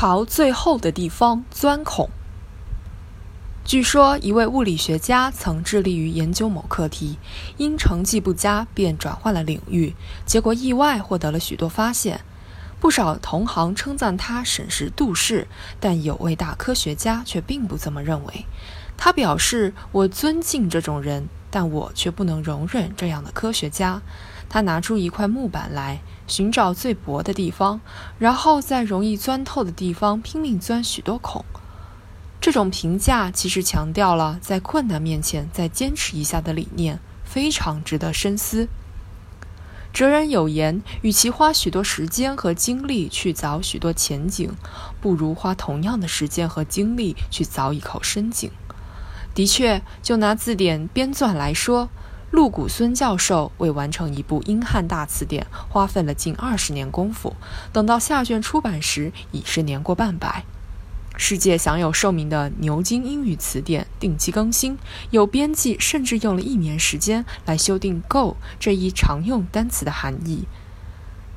[0.00, 2.08] 朝最后的地方钻孔。
[3.66, 7.18] 据说，一位物理学家曾致力于研究某课题，
[7.58, 9.94] 因成绩不佳，便转换了领域，
[10.24, 12.22] 结果意外获得了许多发现。
[12.80, 15.46] 不少同行称赞他审时度势，
[15.78, 18.46] 但有位大科学家却并不这么认为。
[18.96, 24.02] 他表示：“我尊敬这种人，但我却不能容忍这样的科学家。”
[24.48, 27.80] 他拿出一块木板来，寻找最薄的地方，
[28.18, 31.44] 然后在容易钻透的地方拼命钻许多孔。
[32.40, 38.68] 这种评价其实强调了在困难面前再坚持一下的理念，非常值得深思。
[39.92, 44.52] 哲人有言：“与其花许多时间和精力去凿许多浅井，
[45.00, 48.50] 不如花同样的时间和精力去凿一口深井。”
[49.34, 51.88] 的确，就拿字典编纂来说，
[52.30, 57.34] 陆谷孙教授为完成一部英汉大词典，花费了近二十年功夫，
[57.72, 60.44] 等到下卷出版时，已是年过半百。
[61.16, 64.78] 世界享有盛名的牛津英语词典定期更新，
[65.10, 70.44] 有编辑甚至用了一年时间来修订 “go” 这一常用单词的含义。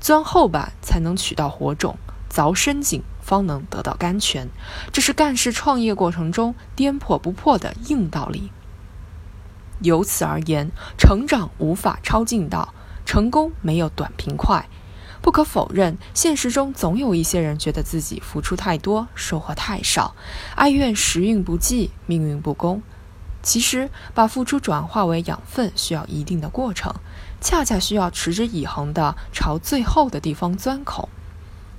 [0.00, 1.98] 钻厚板才能取到火种，
[2.32, 4.48] 凿深井方能得到甘泉，
[4.92, 8.50] 这是干事创业过程中颠破不破的硬道理。
[9.80, 12.72] 由此而言，成长无法超近道，
[13.04, 14.68] 成功没有短平快。
[15.22, 20.16] 不可否认，现实中总有一些人觉得自己付出太多，收获太少，
[20.56, 22.82] 哀怨时运不济，命运不公。
[23.40, 26.92] 其实，把付出转化为养分需要一定的过程，
[27.40, 31.08] 恰恰需要持之以恒地朝最后的地方钻孔。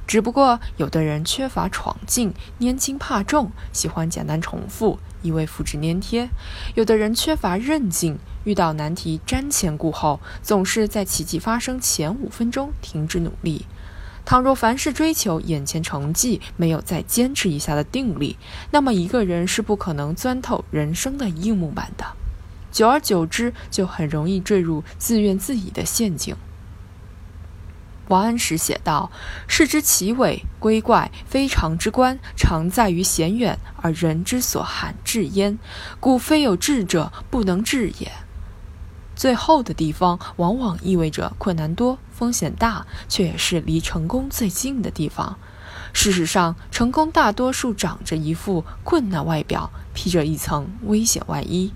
[0.05, 6.27] 只不过，有的人缺乏闯劲，拈轻怕重，喜欢简单重复，一味复制粘贴；
[6.75, 8.17] 有的人缺乏韧劲。
[8.43, 13.65] 遇到难题瞻前顾后，总是在奇迹发生前五分钟停止努力。
[14.25, 18.37] 倘若凡事追求眼前成绩，没有再坚持一下的定力，
[18.71, 22.05] 那么一个人是不可能钻透人生的硬木板的。
[22.71, 26.35] 久而久之，就很容易坠入自怨自艾的陷阱。
[28.09, 29.11] 王安石写道
[29.47, 35.57] ：“事之奇伟归怪，非常之观，常在于险远，而人之所罕至焉。
[35.99, 38.11] 故非有志者不能至也。”
[39.15, 45.37] 最后的地方，往往意味着困难多、风险大，却也是离成功最近的地方。
[45.93, 51.71] 事实上，成功大多数长着一副困难外表，披着一层危险外衣。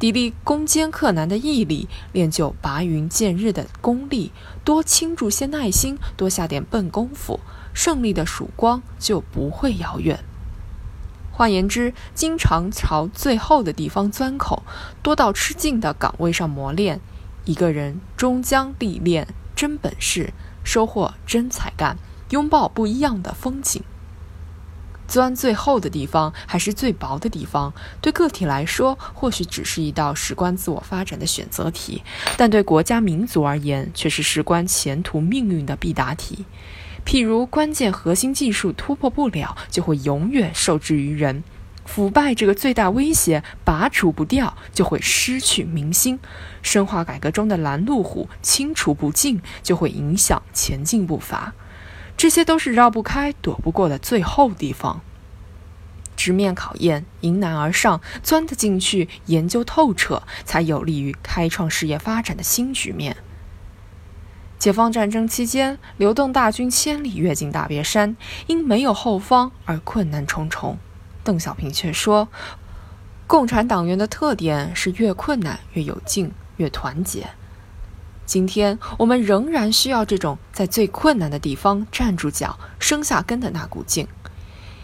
[0.00, 4.32] 砥砺攻坚克难的毅力，练就拔云见日的功力，
[4.64, 7.38] 多倾注些耐心，多下点笨功夫，
[7.74, 10.24] 胜利的曙光就不会遥远。
[11.30, 14.62] 换言之，经常朝最后的地方钻孔，
[15.02, 16.98] 多到吃劲的岗位上磨练，
[17.44, 20.32] 一个人终将历练真本事，
[20.64, 21.98] 收获真才干，
[22.30, 23.82] 拥抱不一样的风景。
[25.10, 32.04] 钻最后的地方，还是最薄的地方，对个体来说，或许只是一道事关自我发展的选择题，
[32.36, 36.44] 但对国家民族而言，却是事关前途命运的必答题。
[37.04, 41.42] 譬如关键核心技术突破不了，就会永远受制于人；
[41.84, 46.18] 腐败这个最大威胁拔除不掉，就会失去民心；
[46.62, 51.52] 深化改革中的拦路虎清除不尽，就会影响前进步伐。
[52.20, 55.00] 这些都是绕不开、躲不过的最后地方。
[56.18, 63.16] 直面考验，迎难而上，钻得进去，研究透彻，才有利于开创事业发展的新局面。
[64.58, 68.14] 解放战争期间，流动大军千里跃进大别山，
[68.46, 70.76] 因没有后方而困难重重。
[71.24, 72.28] 邓小平却说
[73.26, 77.26] ：“共产党员的特点是越困难越有劲，越团结。”
[78.30, 84.06] 今天我们仍然需要这种在最困难的地方站住脚、生下根的那股劲。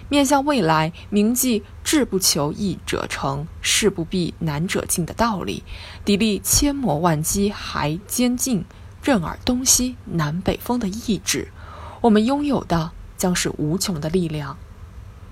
[0.09, 5.63] 面向未来，铭记“志不求易者成，事不避难者进”的道理，
[6.05, 8.65] 砥砺千磨万击还坚劲。
[9.01, 11.53] 任尔东西南北风的意志，
[12.01, 14.59] 我们拥有的将是无穷的力量